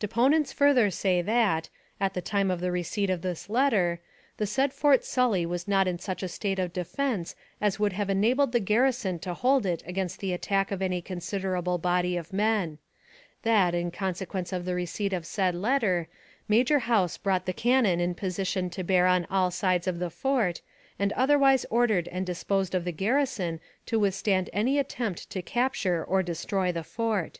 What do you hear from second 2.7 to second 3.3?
re AMONG THE SIOUX INDIANS. 283 ceipt of